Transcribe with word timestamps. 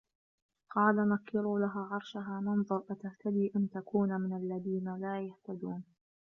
قَالَ 0.69 1.09
نَكِّرُوا 1.09 1.59
لَهَا 1.59 1.87
عَرْشَهَا 1.91 2.41
نَنْظُرْ 2.43 2.83
أَتَهْتَدِي 2.91 3.51
أَمْ 3.55 3.65
تَكُونُ 3.65 4.09
مِنَ 4.21 4.37
الَّذِينَ 4.37 4.97
لَا 4.99 5.21
يَهْتَدُونَ 5.21 5.83